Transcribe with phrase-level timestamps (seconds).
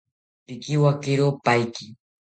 [0.45, 1.85] Pikiwakiro paiki